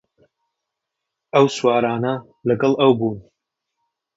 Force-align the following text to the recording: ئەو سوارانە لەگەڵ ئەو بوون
ئەو 1.33 1.45
سوارانە 1.57 2.13
لەگەڵ 2.47 2.73
ئەو 2.81 2.91
بوون 2.99 3.17